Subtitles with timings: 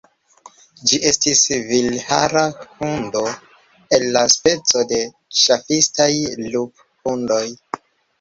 [0.91, 1.41] Ĝi estis
[1.71, 3.21] vilhara hundo
[3.97, 5.03] el la speco de
[5.43, 6.09] ŝafistaj
[6.55, 7.43] luphundoj.